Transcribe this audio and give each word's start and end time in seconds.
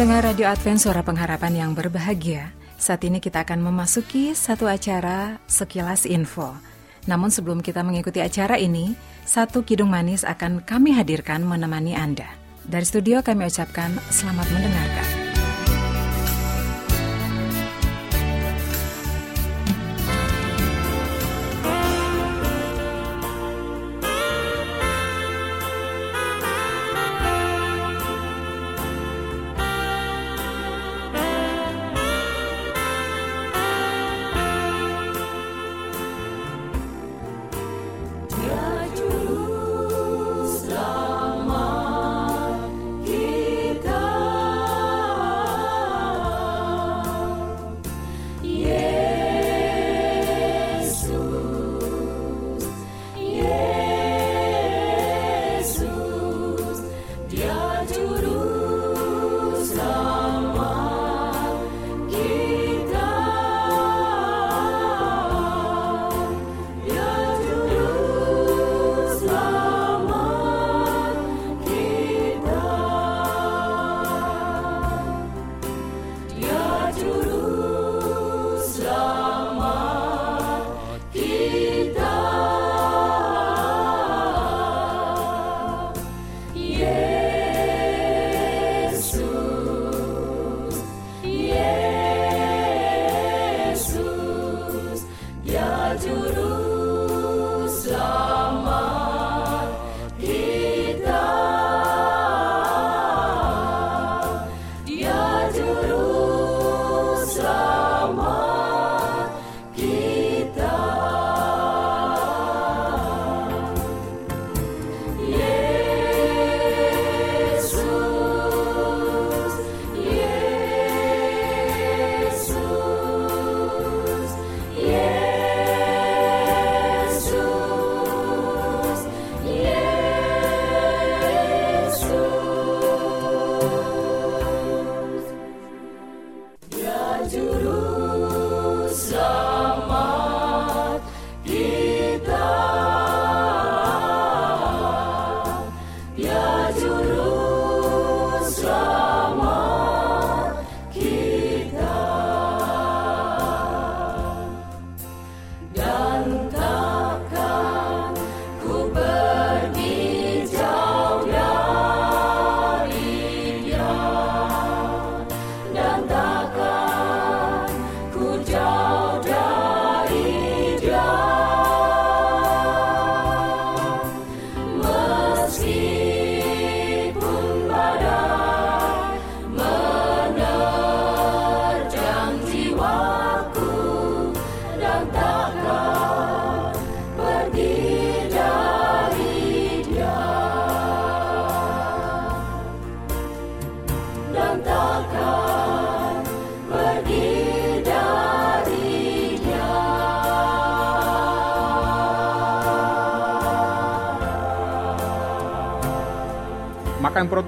Pendengar 0.00 0.32
Radio 0.32 0.48
Advent 0.48 0.80
Suara 0.80 1.04
Pengharapan 1.04 1.60
yang 1.60 1.70
berbahagia, 1.76 2.56
saat 2.80 3.04
ini 3.04 3.20
kita 3.20 3.44
akan 3.44 3.60
memasuki 3.60 4.32
satu 4.32 4.64
acara 4.64 5.36
sekilas 5.44 6.08
info. 6.08 6.56
Namun 7.04 7.28
sebelum 7.28 7.60
kita 7.60 7.84
mengikuti 7.84 8.24
acara 8.24 8.56
ini, 8.56 8.96
satu 9.28 9.60
kidung 9.60 9.92
manis 9.92 10.24
akan 10.24 10.64
kami 10.64 10.96
hadirkan 10.96 11.44
menemani 11.44 11.92
Anda. 11.92 12.32
Dari 12.64 12.88
studio 12.88 13.20
kami 13.20 13.44
ucapkan 13.44 13.92
selamat 14.08 14.48
mendengarkan. 14.48 15.19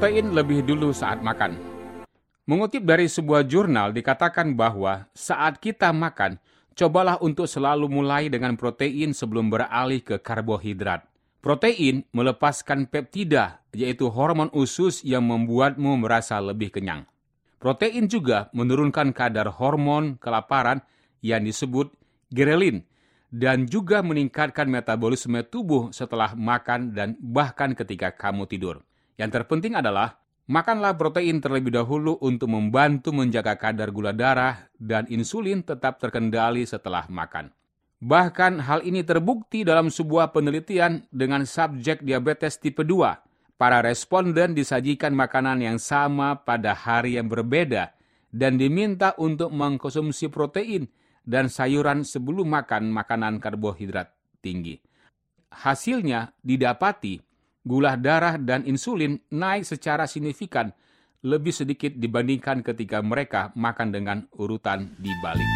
Protein 0.03 0.35
lebih 0.35 0.67
dulu 0.67 0.91
saat 0.91 1.23
makan. 1.23 1.55
Mengutip 2.51 2.83
dari 2.83 3.07
sebuah 3.07 3.47
jurnal 3.47 3.95
dikatakan 3.95 4.51
bahwa 4.59 5.07
saat 5.15 5.63
kita 5.63 5.95
makan, 5.95 6.43
cobalah 6.75 7.23
untuk 7.23 7.47
selalu 7.47 7.87
mulai 7.87 8.27
dengan 8.27 8.59
protein 8.59 9.15
sebelum 9.15 9.47
beralih 9.47 10.03
ke 10.03 10.19
karbohidrat. 10.19 11.07
Protein 11.39 12.03
melepaskan 12.11 12.91
peptida, 12.91 13.63
yaitu 13.71 14.11
hormon 14.11 14.51
usus 14.51 15.07
yang 15.07 15.23
membuatmu 15.23 16.03
merasa 16.03 16.43
lebih 16.43 16.75
kenyang. 16.75 17.07
Protein 17.63 18.11
juga 18.11 18.51
menurunkan 18.51 19.15
kadar 19.15 19.55
hormon 19.55 20.19
kelaparan 20.19 20.83
yang 21.23 21.47
disebut 21.47 21.95
grelin 22.27 22.83
dan 23.31 23.71
juga 23.71 24.03
meningkatkan 24.03 24.67
metabolisme 24.67 25.47
tubuh 25.47 25.95
setelah 25.95 26.35
makan 26.35 26.91
dan 26.91 27.15
bahkan 27.23 27.71
ketika 27.79 28.11
kamu 28.11 28.51
tidur. 28.51 28.83
Yang 29.17 29.31
terpenting 29.41 29.77
adalah 29.77 30.23
Makanlah 30.51 30.99
protein 30.99 31.39
terlebih 31.39 31.71
dahulu 31.71 32.19
untuk 32.19 32.51
membantu 32.51 33.15
menjaga 33.15 33.55
kadar 33.55 33.95
gula 33.95 34.11
darah 34.11 34.67
dan 34.75 35.07
insulin 35.07 35.63
tetap 35.63 36.03
terkendali 36.03 36.67
setelah 36.67 37.07
makan. 37.07 37.55
Bahkan 38.03 38.67
hal 38.67 38.83
ini 38.83 39.07
terbukti 39.07 39.63
dalam 39.63 39.87
sebuah 39.87 40.35
penelitian 40.35 41.07
dengan 41.15 41.47
subjek 41.47 42.03
diabetes 42.03 42.59
tipe 42.59 42.83
2. 42.83 43.55
Para 43.55 43.79
responden 43.79 44.59
disajikan 44.59 45.15
makanan 45.15 45.63
yang 45.63 45.79
sama 45.79 46.43
pada 46.43 46.75
hari 46.75 47.15
yang 47.15 47.31
berbeda 47.31 47.95
dan 48.35 48.59
diminta 48.59 49.15
untuk 49.23 49.55
mengkonsumsi 49.55 50.27
protein 50.27 50.91
dan 51.23 51.47
sayuran 51.47 52.03
sebelum 52.03 52.51
makan 52.51 52.91
makanan 52.91 53.39
karbohidrat 53.39 54.11
tinggi. 54.43 54.83
Hasilnya 55.55 56.35
didapati 56.43 57.32
gula 57.63 57.95
darah 57.95 58.35
dan 58.39 58.67
insulin 58.67 59.23
naik 59.31 59.63
secara 59.63 60.11
signifikan 60.11 60.75
lebih 61.23 61.55
sedikit 61.55 61.95
dibandingkan 61.95 62.67
ketika 62.67 62.99
mereka 62.99 63.55
makan 63.55 63.95
dengan 63.95 64.19
urutan 64.35 64.91
dibalik. 64.99 65.47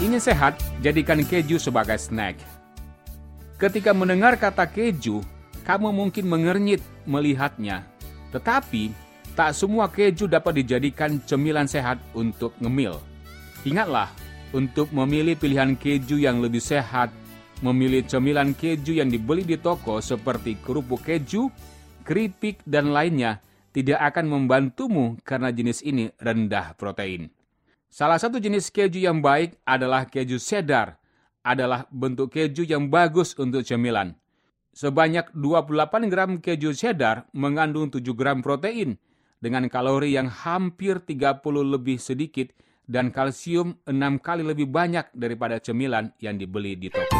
Ingin 0.00 0.22
sehat, 0.22 0.56
jadikan 0.80 1.20
keju 1.20 1.60
sebagai 1.60 2.00
snack. 2.00 2.40
Ketika 3.60 3.92
mendengar 3.92 4.40
kata 4.40 4.64
keju, 4.64 5.20
kamu 5.68 5.92
mungkin 5.92 6.24
mengernyit 6.24 6.80
melihatnya 7.04 7.84
tetapi, 8.30 8.90
tak 9.34 9.54
semua 9.54 9.86
keju 9.86 10.26
dapat 10.26 10.62
dijadikan 10.62 11.22
cemilan 11.22 11.66
sehat 11.66 11.98
untuk 12.14 12.54
ngemil. 12.58 12.98
Ingatlah, 13.62 14.10
untuk 14.50 14.90
memilih 14.90 15.38
pilihan 15.38 15.78
keju 15.78 16.18
yang 16.18 16.42
lebih 16.42 16.58
sehat, 16.58 17.14
memilih 17.62 18.02
cemilan 18.08 18.56
keju 18.56 18.98
yang 18.98 19.12
dibeli 19.12 19.46
di 19.46 19.60
toko 19.60 20.02
seperti 20.02 20.58
kerupuk 20.58 21.04
keju, 21.06 21.52
keripik, 22.02 22.64
dan 22.66 22.90
lainnya 22.90 23.38
tidak 23.70 24.02
akan 24.12 24.26
membantumu 24.26 25.14
karena 25.22 25.54
jenis 25.54 25.84
ini 25.86 26.10
rendah 26.18 26.74
protein. 26.74 27.30
Salah 27.90 28.18
satu 28.18 28.38
jenis 28.38 28.70
keju 28.70 29.02
yang 29.02 29.22
baik 29.22 29.58
adalah 29.66 30.06
keju 30.06 30.38
cheddar, 30.38 30.98
adalah 31.42 31.86
bentuk 31.90 32.34
keju 32.34 32.66
yang 32.66 32.86
bagus 32.86 33.34
untuk 33.38 33.62
cemilan. 33.66 34.19
Sebanyak 34.70 35.34
28 35.34 36.06
gram 36.06 36.38
keju 36.38 36.70
cheddar 36.78 37.26
mengandung 37.34 37.90
7 37.90 38.06
gram 38.14 38.38
protein 38.38 38.94
dengan 39.42 39.66
kalori 39.66 40.14
yang 40.14 40.30
hampir 40.30 41.02
30 41.02 41.42
lebih 41.66 41.98
sedikit 41.98 42.54
dan 42.86 43.10
kalsium 43.10 43.82
6 43.82 44.22
kali 44.22 44.46
lebih 44.46 44.70
banyak 44.70 45.10
daripada 45.10 45.58
cemilan 45.58 46.14
yang 46.22 46.38
dibeli 46.38 46.78
di 46.78 46.86
toko. 46.86 47.18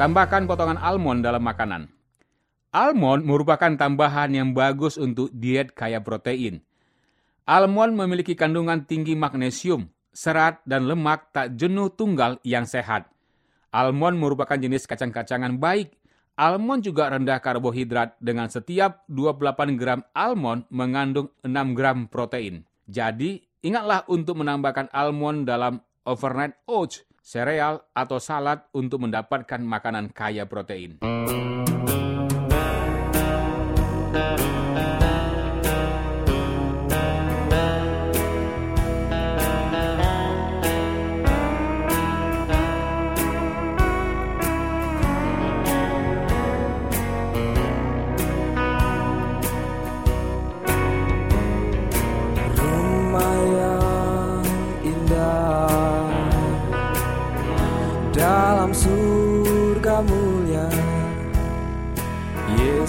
Tambahkan 0.00 0.48
potongan 0.48 0.80
almond 0.80 1.20
dalam 1.20 1.44
makanan. 1.44 1.84
Almond 2.72 3.20
merupakan 3.20 3.68
tambahan 3.76 4.32
yang 4.32 4.56
bagus 4.56 4.96
untuk 4.96 5.28
diet 5.28 5.76
kaya 5.76 6.00
protein. 6.00 6.64
Almond 7.44 7.92
memiliki 7.92 8.32
kandungan 8.32 8.88
tinggi 8.88 9.12
magnesium, 9.12 9.92
serat, 10.08 10.64
dan 10.64 10.88
lemak 10.88 11.28
tak 11.36 11.52
jenuh 11.52 11.92
tunggal 11.92 12.40
yang 12.48 12.64
sehat. 12.64 13.12
Almond 13.76 14.16
merupakan 14.16 14.56
jenis 14.56 14.88
kacang-kacangan 14.88 15.60
baik. 15.60 15.92
Almond 16.32 16.80
juga 16.80 17.12
rendah 17.12 17.36
karbohidrat 17.36 18.16
dengan 18.24 18.48
setiap 18.48 19.04
28 19.04 19.76
gram 19.76 20.00
almond 20.16 20.64
mengandung 20.72 21.28
6 21.44 21.76
gram 21.76 22.08
protein. 22.08 22.64
Jadi, 22.88 23.36
ingatlah 23.60 24.08
untuk 24.08 24.40
menambahkan 24.40 24.88
almond 24.96 25.44
dalam 25.44 25.76
overnight 26.08 26.56
oats 26.64 27.04
sereal, 27.20 27.84
atau 27.94 28.18
salad 28.18 28.64
untuk 28.72 29.04
mendapatkan 29.04 29.60
makanan 29.60 30.10
kaya 30.10 30.48
protein. 30.48 31.00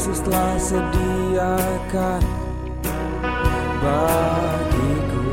Yesus 0.02 0.26
telah 0.26 0.58
sediakan 0.58 2.26
bagiku. 3.86 5.30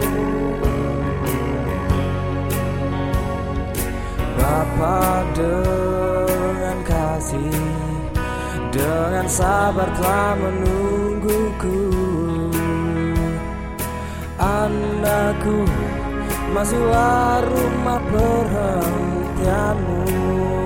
Bapa 4.37 5.25
dengan 5.33 6.85
kasih 6.85 7.65
Dengan 8.69 9.25
sabar 9.25 9.89
telah 9.97 10.37
menungguku. 10.37 11.81
Anakku 14.37 15.65
Masuklah 16.53 17.41
rumah 17.41 18.05
perhentianmu 18.05 20.58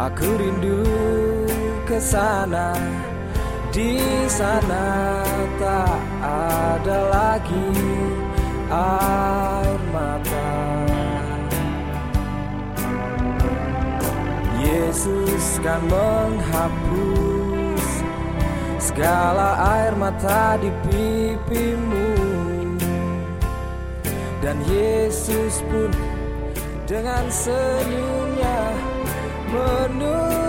Aku 0.00 0.28
rindu 0.36 0.80
ke 1.84 2.00
sana. 2.00 2.72
Di 3.68 4.00
sana 4.26 5.22
tak 5.60 6.00
ada 6.24 6.98
lagi 7.12 7.72
air 8.72 9.80
mata. 9.92 10.52
Yesus 14.60 15.56
kan 15.64 15.82
menghapus 15.88 17.86
Segala 18.78 19.56
air 19.80 19.94
mata 19.98 20.60
di 20.60 20.70
pipimu 20.86 22.09
Dan 24.40 24.56
Yesus 24.64 25.60
pun 25.68 25.92
dengan 26.88 27.28
senyumnya 27.28 28.60
menunggu 29.52 30.39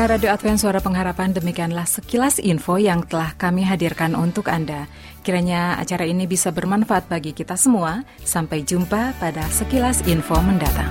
Pendengar 0.00 0.16
Radio 0.16 0.32
Advent 0.32 0.56
Suara 0.64 0.80
Pengharapan, 0.80 1.28
demikianlah 1.36 1.84
sekilas 1.84 2.40
info 2.40 2.80
yang 2.80 3.04
telah 3.04 3.36
kami 3.36 3.68
hadirkan 3.68 4.16
untuk 4.16 4.48
Anda. 4.48 4.88
Kiranya 5.20 5.76
acara 5.76 6.08
ini 6.08 6.24
bisa 6.24 6.56
bermanfaat 6.56 7.04
bagi 7.04 7.36
kita 7.36 7.52
semua. 7.60 8.00
Sampai 8.24 8.64
jumpa 8.64 9.12
pada 9.20 9.44
sekilas 9.52 10.00
info 10.08 10.40
mendatang. 10.40 10.88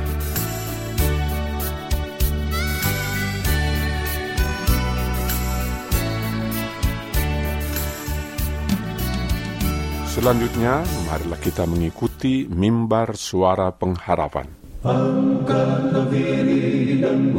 Selanjutnya, 10.13 10.85
marilah 11.09 11.41
kita 11.41 11.65
mengikuti 11.65 12.45
mimbar 12.45 13.17
suara 13.17 13.73
pengharapan. 13.73 14.45
Angkatlah 14.85 16.05
diri 16.13 17.01
dan 17.01 17.33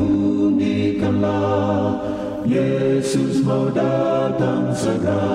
bunyikanlah 1.21 2.01
Yesus 2.49 3.45
mau 3.45 3.69
datang 3.69 4.73
segera. 4.73 5.29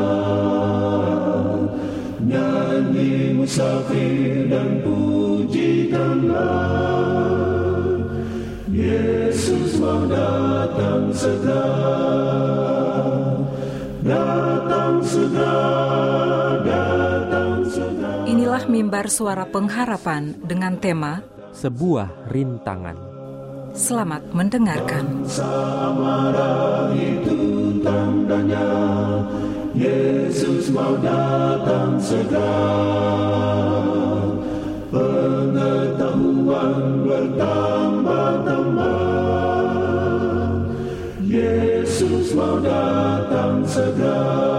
Nyanyi 2.25 3.37
musafir 3.37 4.49
dan 4.49 4.81
pujikanlah. 4.81 6.41
Yesus 8.73 9.77
mau 9.77 10.09
datang 10.09 11.13
segera. 11.13 11.69
Datang 14.05 15.01
segera, 15.05 16.61
datang 16.65 17.65
segera. 17.69 18.25
Inilah 18.25 18.65
mimbar 18.65 19.09
suara 19.09 19.45
pengharapan 19.45 20.33
dengan 20.41 20.77
tema 20.81 21.21
sebuah 21.53 22.29
rintangan. 22.33 23.14
Selamat 23.75 24.23
mendengarkan. 24.31 25.27
Itu 26.95 27.75
tandanya 27.83 28.71
Yesus 29.75 30.71
mau 30.71 30.95
datang 31.03 31.99
segera. 31.99 32.55
Pengetahuan 34.95 37.03
bertambah-tambah 37.03 38.95
Yesus 41.27 42.31
mau 42.31 42.55
datang 42.63 43.59
segera 43.67 44.54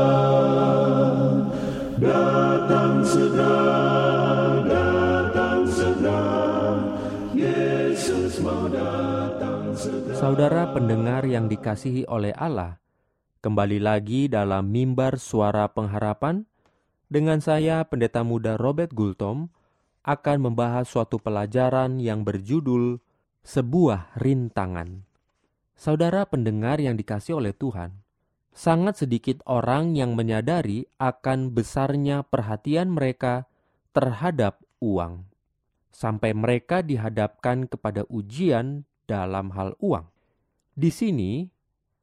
Saudara 10.26 10.66
pendengar 10.74 11.22
yang 11.22 11.46
dikasihi 11.46 12.02
oleh 12.10 12.34
Allah, 12.34 12.82
kembali 13.46 13.78
lagi 13.78 14.26
dalam 14.26 14.74
mimbar 14.74 15.22
suara 15.22 15.70
pengharapan 15.70 16.42
dengan 17.06 17.38
saya 17.38 17.86
Pendeta 17.86 18.26
Muda 18.26 18.58
Robert 18.58 18.90
Gultom 18.90 19.54
akan 20.02 20.50
membahas 20.50 20.90
suatu 20.90 21.22
pelajaran 21.22 22.02
yang 22.02 22.26
berjudul 22.26 22.98
sebuah 23.46 24.18
rintangan. 24.18 25.06
Saudara 25.78 26.26
pendengar 26.26 26.82
yang 26.82 26.98
dikasih 26.98 27.38
oleh 27.38 27.54
Tuhan, 27.54 27.94
sangat 28.50 29.06
sedikit 29.06 29.46
orang 29.46 29.94
yang 29.94 30.18
menyadari 30.18 30.90
akan 30.98 31.54
besarnya 31.54 32.26
perhatian 32.26 32.90
mereka 32.90 33.46
terhadap 33.94 34.58
uang 34.82 35.22
sampai 35.94 36.34
mereka 36.34 36.82
dihadapkan 36.82 37.70
kepada 37.70 38.02
ujian 38.10 38.82
dalam 39.06 39.54
hal 39.54 39.78
uang. 39.78 40.15
Di 40.76 40.92
sini, 40.92 41.48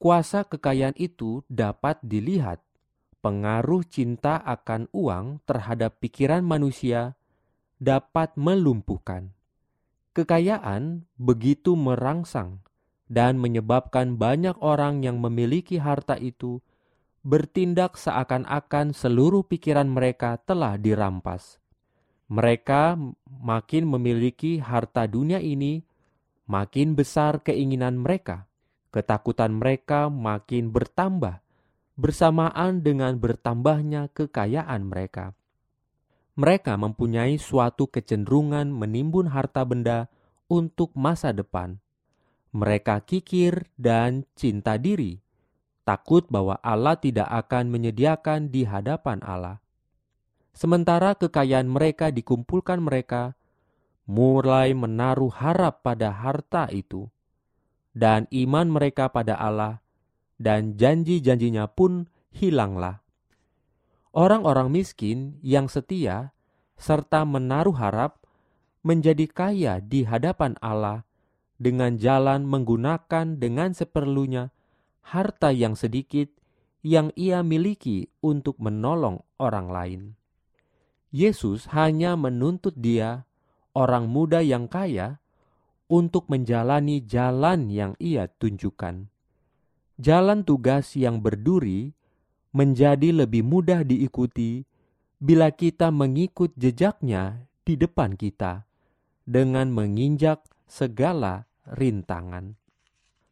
kuasa 0.02 0.50
kekayaan 0.50 0.98
itu 0.98 1.46
dapat 1.46 2.02
dilihat. 2.02 2.58
Pengaruh 3.22 3.86
cinta 3.86 4.42
akan 4.42 4.90
uang 4.90 5.46
terhadap 5.46 6.02
pikiran 6.02 6.42
manusia 6.42 7.14
dapat 7.78 8.34
melumpuhkan. 8.34 9.30
Kekayaan 10.18 11.06
begitu 11.22 11.78
merangsang 11.78 12.66
dan 13.06 13.38
menyebabkan 13.38 14.18
banyak 14.18 14.58
orang 14.58 15.06
yang 15.06 15.22
memiliki 15.22 15.78
harta 15.78 16.18
itu 16.18 16.60
bertindak 17.22 17.94
seakan-akan 17.94 18.98
seluruh 18.98 19.46
pikiran 19.46 19.86
mereka 19.86 20.42
telah 20.42 20.82
dirampas. 20.82 21.62
Mereka 22.26 22.98
makin 23.30 23.86
memiliki 23.86 24.58
harta 24.58 25.06
dunia 25.06 25.38
ini, 25.38 25.86
makin 26.50 26.98
besar 26.98 27.46
keinginan 27.46 28.02
mereka. 28.02 28.50
Ketakutan 28.94 29.58
mereka 29.58 30.14
makin 30.14 30.70
bertambah 30.70 31.42
bersamaan 31.98 32.86
dengan 32.86 33.18
bertambahnya 33.18 34.10
kekayaan 34.14 34.86
mereka. 34.86 35.34
Mereka 36.34 36.78
mempunyai 36.78 37.38
suatu 37.38 37.86
kecenderungan 37.90 38.70
menimbun 38.70 39.30
harta 39.30 39.62
benda 39.66 40.10
untuk 40.50 40.94
masa 40.98 41.30
depan. 41.30 41.78
Mereka 42.54 43.06
kikir 43.06 43.70
dan 43.78 44.26
cinta 44.38 44.78
diri, 44.78 45.22
takut 45.86 46.26
bahwa 46.30 46.58
Allah 46.62 46.98
tidak 46.98 47.30
akan 47.30 47.70
menyediakan 47.70 48.50
di 48.50 48.66
hadapan 48.66 49.22
Allah. 49.26 49.58
Sementara 50.54 51.18
kekayaan 51.18 51.66
mereka 51.66 52.14
dikumpulkan 52.14 52.78
mereka, 52.78 53.34
mulai 54.06 54.78
menaruh 54.78 55.34
harap 55.34 55.82
pada 55.82 56.14
harta 56.14 56.70
itu, 56.70 57.10
dan 57.94 58.26
iman 58.34 58.68
mereka 58.70 59.10
pada 59.10 59.38
Allah, 59.38 59.82
dan 60.42 60.76
janji-janjinya 60.78 61.70
pun 61.72 62.10
hilanglah. 62.34 63.06
Orang-orang 64.14 64.70
miskin 64.70 65.42
yang 65.42 65.66
setia 65.70 66.34
serta 66.78 67.26
menaruh 67.26 67.74
harap 67.74 68.22
menjadi 68.84 69.26
kaya 69.32 69.74
di 69.80 70.04
hadapan 70.04 70.54
Allah 70.60 71.08
dengan 71.58 71.96
jalan 71.96 72.44
menggunakan 72.44 73.40
dengan 73.40 73.72
seperlunya 73.72 74.52
harta 75.02 75.56
yang 75.56 75.80
sedikit 75.80 76.28
yang 76.84 77.16
ia 77.16 77.40
miliki 77.42 78.12
untuk 78.20 78.60
menolong 78.60 79.24
orang 79.40 79.68
lain. 79.72 80.02
Yesus 81.16 81.72
hanya 81.72 82.20
menuntut 82.20 82.76
dia, 82.76 83.24
orang 83.72 84.12
muda 84.12 84.44
yang 84.44 84.68
kaya, 84.68 85.23
untuk 85.94 86.26
menjalani 86.26 87.06
jalan 87.06 87.70
yang 87.70 87.94
ia 88.02 88.26
tunjukkan. 88.26 89.14
Jalan 90.02 90.42
tugas 90.42 90.98
yang 90.98 91.22
berduri 91.22 91.94
menjadi 92.50 93.14
lebih 93.14 93.46
mudah 93.46 93.86
diikuti 93.86 94.66
bila 95.22 95.54
kita 95.54 95.94
mengikut 95.94 96.50
jejaknya 96.58 97.46
di 97.62 97.78
depan 97.78 98.18
kita 98.18 98.66
dengan 99.30 99.70
menginjak 99.70 100.42
segala 100.66 101.46
rintangan. 101.70 102.58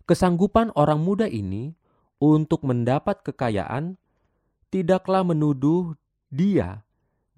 Kesanggupan 0.05 0.69
orang 0.77 1.01
muda 1.01 1.25
ini 1.25 1.73
untuk 2.21 2.61
mendapat 2.61 3.25
kekayaan 3.25 3.97
tidaklah 4.69 5.25
menuduh 5.25 5.97
dia 6.29 6.85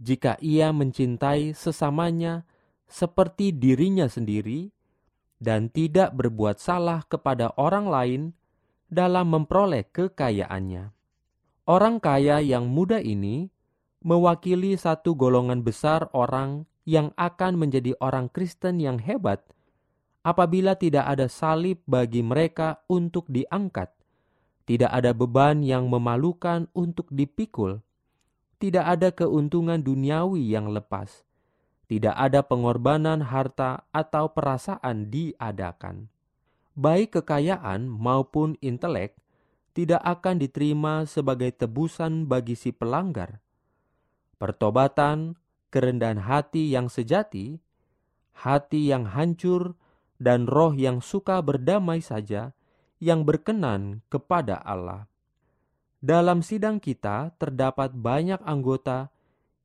jika 0.03 0.35
ia 0.43 0.75
mencintai 0.75 1.55
sesamanya 1.55 2.43
seperti 2.91 3.55
dirinya 3.55 4.11
sendiri 4.11 4.69
dan 5.43 5.67
tidak 5.67 6.15
berbuat 6.15 6.63
salah 6.63 7.03
kepada 7.03 7.51
orang 7.59 7.91
lain 7.91 8.21
dalam 8.87 9.27
memperoleh 9.35 9.83
kekayaannya. 9.91 10.95
Orang 11.67 11.99
kaya 11.99 12.39
yang 12.39 12.71
muda 12.71 13.03
ini 13.03 13.51
mewakili 13.99 14.79
satu 14.79 15.19
golongan 15.19 15.59
besar 15.67 16.07
orang 16.15 16.63
yang 16.87 17.11
akan 17.19 17.59
menjadi 17.59 17.95
orang 17.99 18.31
Kristen 18.31 18.79
yang 18.79 18.99
hebat 19.03 19.43
apabila 20.23 20.79
tidak 20.79 21.03
ada 21.03 21.27
salib 21.27 21.83
bagi 21.83 22.23
mereka 22.23 22.83
untuk 22.87 23.27
diangkat, 23.27 23.91
tidak 24.63 24.91
ada 24.95 25.11
beban 25.11 25.59
yang 25.63 25.91
memalukan 25.91 26.71
untuk 26.71 27.11
dipikul, 27.11 27.83
tidak 28.59 28.87
ada 28.87 29.11
keuntungan 29.11 29.83
duniawi 29.83 30.55
yang 30.55 30.71
lepas. 30.71 31.27
Tidak 31.93 32.17
ada 32.17 32.41
pengorbanan 32.41 33.21
harta 33.29 33.85
atau 33.93 34.33
perasaan 34.33 35.13
diadakan. 35.13 36.09
Baik 36.73 37.21
kekayaan 37.21 37.85
maupun 37.85 38.57
intelek 38.65 39.13
tidak 39.77 40.01
akan 40.01 40.41
diterima 40.41 41.05
sebagai 41.05 41.53
tebusan 41.53 42.25
bagi 42.25 42.57
si 42.57 42.73
pelanggar. 42.73 43.45
Pertobatan, 44.41 45.37
kerendahan 45.69 46.25
hati 46.25 46.73
yang 46.73 46.89
sejati, 46.89 47.61
hati 48.41 48.89
yang 48.89 49.13
hancur, 49.13 49.77
dan 50.17 50.49
roh 50.49 50.73
yang 50.73 50.97
suka 50.97 51.45
berdamai 51.45 52.01
saja 52.01 52.57
yang 52.97 53.21
berkenan 53.21 54.01
kepada 54.09 54.57
Allah. 54.65 55.05
Dalam 56.01 56.41
sidang 56.41 56.81
kita 56.81 57.37
terdapat 57.37 57.93
banyak 57.93 58.41
anggota 58.41 59.13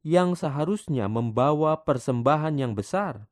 yang 0.07 0.39
seharusnya 0.39 1.11
membawa 1.11 1.83
persembahan 1.83 2.55
yang 2.59 2.73
besar. 2.79 3.27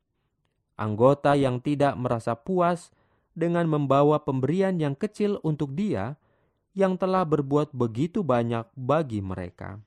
Anggota 0.77 1.33
yang 1.39 1.63
tidak 1.63 1.97
merasa 1.97 2.37
puas 2.37 2.93
dengan 3.33 3.69
membawa 3.69 4.21
pemberian 4.25 4.77
yang 4.77 4.97
kecil 4.97 5.41
untuk 5.41 5.73
Dia 5.77 6.17
yang 6.77 7.01
telah 7.01 7.25
berbuat 7.25 7.73
begitu 7.73 8.21
banyak 8.21 8.69
bagi 8.77 9.25
mereka. 9.25 9.81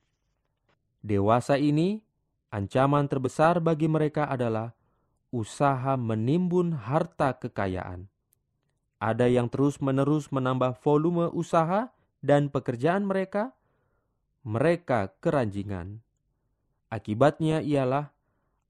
Dewasa 1.00 1.54
ini, 1.54 2.02
ancaman 2.50 3.06
terbesar 3.06 3.62
bagi 3.62 3.86
mereka 3.86 4.26
adalah 4.26 4.74
usaha 5.30 5.94
menimbun 5.94 6.74
harta 6.74 7.38
kekayaan. 7.38 8.10
Ada 9.00 9.30
yang 9.30 9.48
terus-menerus 9.48 10.28
menambah 10.34 10.76
volume 10.82 11.30
usaha 11.32 11.88
dan 12.20 12.52
pekerjaan 12.52 13.06
mereka, 13.06 13.54
mereka 14.44 15.14
keranjingan. 15.22 16.02
Akibatnya 16.90 17.62
ialah 17.62 18.10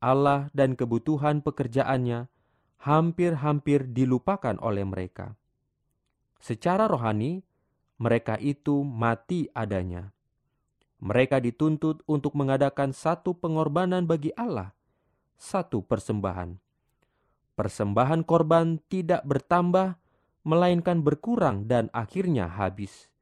Allah 0.00 0.52
dan 0.52 0.76
kebutuhan 0.76 1.40
pekerjaannya 1.40 2.28
hampir-hampir 2.85 3.88
dilupakan 3.88 4.56
oleh 4.61 4.85
mereka. 4.85 5.37
Secara 6.40 6.88
rohani, 6.88 7.44
mereka 8.00 8.40
itu 8.40 8.80
mati 8.80 9.48
adanya. 9.52 10.12
Mereka 11.00 11.40
dituntut 11.40 12.04
untuk 12.09 12.37
mengadakan 12.37 12.92
satu 12.92 13.37
pengorbanan 13.37 14.04
bagi 14.04 14.33
Allah, 14.37 14.72
satu 15.37 15.85
persembahan. 15.85 16.56
Persembahan 17.56 18.24
korban 18.24 18.80
tidak 18.88 19.24
bertambah, 19.24 20.00
melainkan 20.44 21.04
berkurang 21.04 21.68
dan 21.68 21.92
akhirnya 21.92 22.48
habis. 22.48 23.12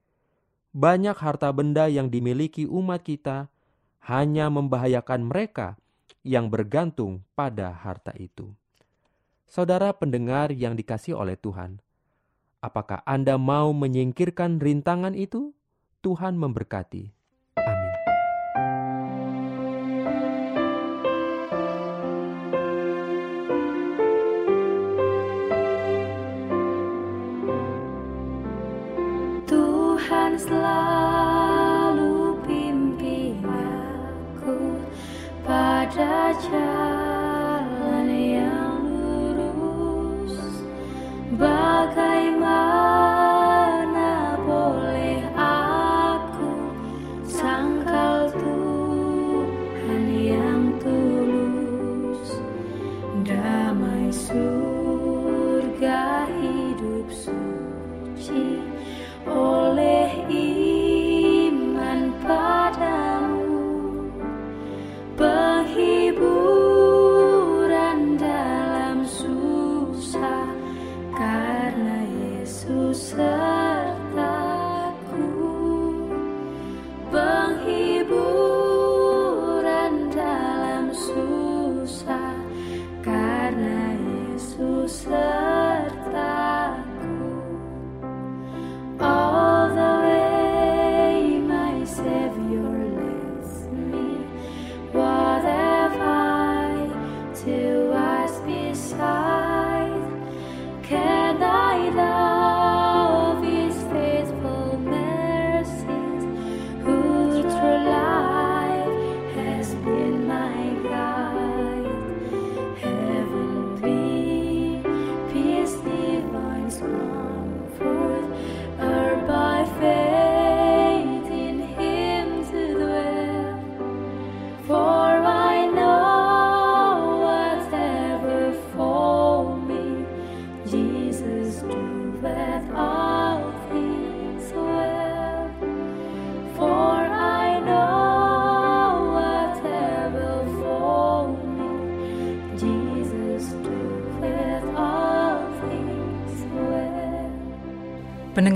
Banyak 0.71 1.19
harta 1.19 1.51
benda 1.51 1.91
yang 1.91 2.07
dimiliki 2.07 2.67
umat 2.71 3.03
kita 3.03 3.51
hanya 4.05 4.49
membahayakan 4.49 5.27
mereka 5.27 5.77
yang 6.23 6.53
bergantung 6.53 7.25
pada 7.33 7.73
harta 7.73 8.13
itu. 8.17 8.53
Saudara 9.49 9.97
pendengar 9.97 10.53
yang 10.53 10.77
dikasih 10.77 11.17
oleh 11.17 11.35
Tuhan, 11.41 11.81
apakah 12.61 13.01
Anda 13.09 13.41
mau 13.41 13.73
menyingkirkan 13.73 14.61
rintangan 14.61 15.17
itu? 15.17 15.57
Tuhan 16.05 16.39
memberkati. 16.39 17.18
Pada 36.39 36.88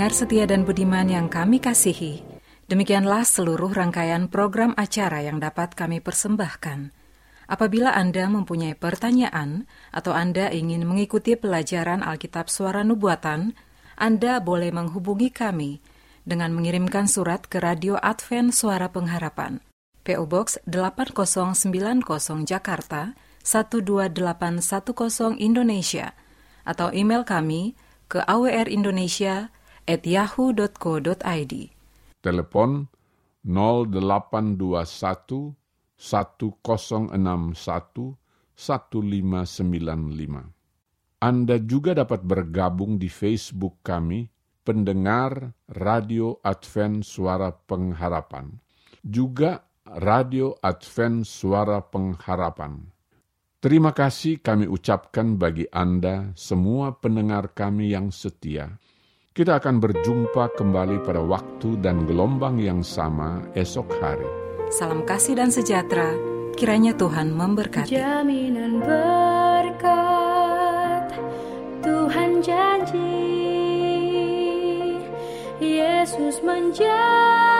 Pendengar 0.03 0.19
setia 0.19 0.51
dan 0.51 0.67
budiman 0.67 1.07
yang 1.07 1.31
kami 1.31 1.63
kasihi, 1.63 2.27
demikianlah 2.67 3.23
seluruh 3.23 3.71
rangkaian 3.71 4.27
program 4.27 4.75
acara 4.75 5.23
yang 5.23 5.39
dapat 5.39 5.79
kami 5.79 6.03
persembahkan. 6.03 6.91
Apabila 7.47 7.95
Anda 7.95 8.27
mempunyai 8.27 8.75
pertanyaan 8.75 9.71
atau 9.95 10.11
Anda 10.11 10.51
ingin 10.51 10.91
mengikuti 10.91 11.39
pelajaran 11.39 12.03
Alkitab 12.03 12.51
Suara 12.51 12.83
Nubuatan, 12.83 13.55
Anda 13.95 14.43
boleh 14.43 14.75
menghubungi 14.75 15.31
kami 15.31 15.79
dengan 16.27 16.51
mengirimkan 16.51 17.07
surat 17.07 17.47
ke 17.47 17.63
Radio 17.63 17.95
Advent 18.03 18.59
Suara 18.59 18.91
Pengharapan. 18.91 19.63
PO 20.03 20.27
Box 20.27 20.59
8090 20.67 21.63
Jakarta 22.43 23.15
12810 23.47 24.19
Indonesia 25.39 26.11
atau 26.67 26.91
email 26.91 27.23
kami 27.23 27.79
ke 28.11 28.19
awrindonesia@yahoo.co.id. 29.87 31.55
Telepon 32.23 32.87
0821 33.43 35.59
1061 35.99 38.15
1595. 38.55 40.55
Anda 41.23 41.63
juga 41.63 41.95
dapat 41.95 42.27
bergabung 42.27 42.99
di 42.99 43.07
Facebook 43.07 43.79
kami, 43.87 44.27
pendengar 44.67 45.55
Radio 45.71 46.43
Advent 46.43 47.07
Suara 47.07 47.55
Pengharapan. 47.55 48.59
Juga 49.03 49.63
Radio 49.87 50.59
Advent 50.63 51.27
Suara 51.27 51.83
Pengharapan. 51.83 52.79
Terima 53.63 53.95
kasih 53.95 54.43
kami 54.43 54.67
ucapkan 54.67 55.39
bagi 55.39 55.71
Anda, 55.71 56.35
semua 56.35 56.99
pendengar 56.99 57.55
kami 57.55 57.95
yang 57.95 58.11
setia. 58.11 58.82
Kita 59.33 59.57
akan 59.57 59.81
berjumpa 59.81 60.61
kembali 60.61 61.09
pada 61.09 61.25
waktu 61.25 61.81
dan 61.81 62.05
gelombang 62.05 62.61
yang 62.61 62.85
sama 62.85 63.41
esok 63.57 63.89
hari. 63.97 64.29
Salam 64.69 65.09
kasih 65.09 65.41
dan 65.41 65.49
sejahtera, 65.49 66.13
kiranya 66.53 66.93
Tuhan 66.93 67.33
memberkati. 67.33 67.97
Jaminan 67.97 68.85
berkat 68.85 69.89
Tuhan 71.81 72.45
janji 72.45 73.25
Yesus 75.65 76.45
menjadi 76.45 77.52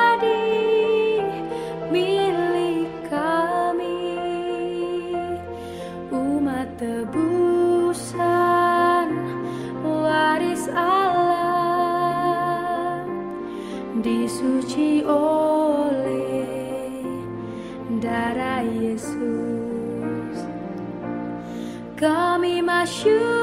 Yesus 22.83 23.07
kami 23.07 23.42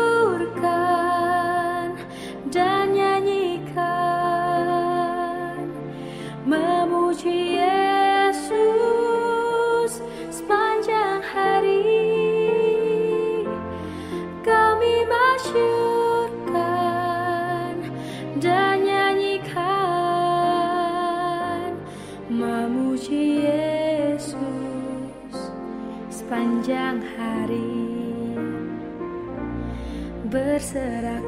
berserah 30.30 31.26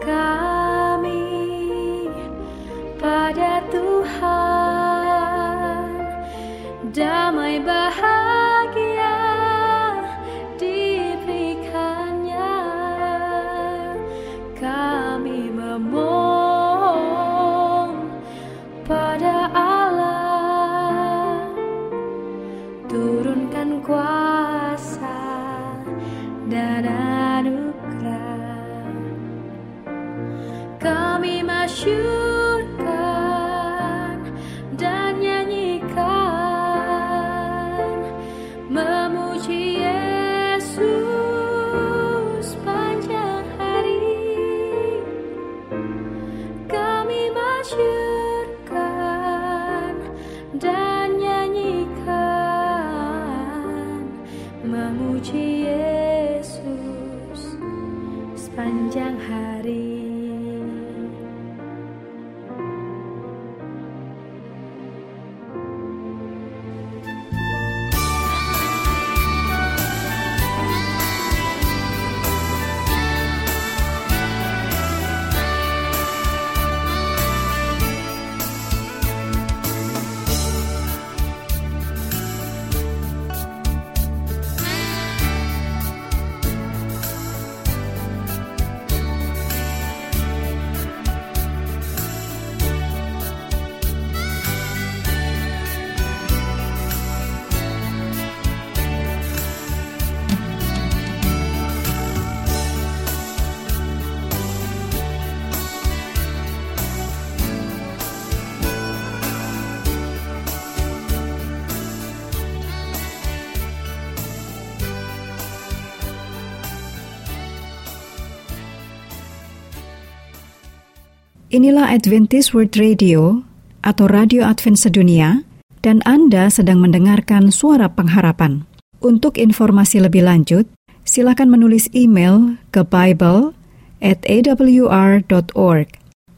Inilah 121.51 121.91
Adventist 121.91 122.55
World 122.55 122.79
Radio 122.79 123.43
atau 123.83 124.07
Radio 124.07 124.47
Advent 124.47 124.79
Sedunia 124.79 125.43
dan 125.83 125.99
Anda 126.07 126.47
sedang 126.47 126.79
mendengarkan 126.79 127.51
suara 127.51 127.91
pengharapan. 127.91 128.63
Untuk 129.03 129.35
informasi 129.35 129.99
lebih 129.99 130.23
lanjut, 130.23 130.63
silakan 131.03 131.51
menulis 131.51 131.91
email 131.91 132.55
ke 132.71 132.87
Bible 132.87 133.51
at 133.99 134.23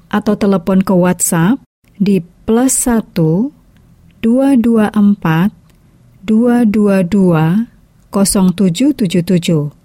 atau 0.09 0.33
telepon 0.33 0.81
ke 0.81 0.97
WhatsApp 0.97 1.61
di 2.01 2.25
plus 2.49 2.73
1 2.81 3.13
224 3.13 5.53
222 6.25 7.69
0777 8.09 9.82